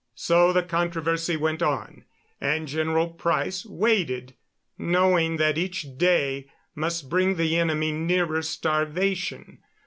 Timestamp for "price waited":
3.09-4.33